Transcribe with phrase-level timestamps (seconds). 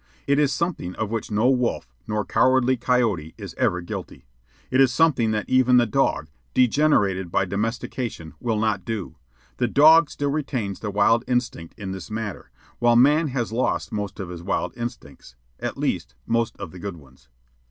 [0.25, 4.25] It is something of which no wolf nor cowardly coyote is ever guilty.
[4.71, 9.15] It is something that even the dog, degenerated by domestication, will not do.
[9.57, 14.19] The dog still retains the wild instinct in this matter, while man has lost most
[14.19, 17.29] of his wild instincts at least, most of the good ones.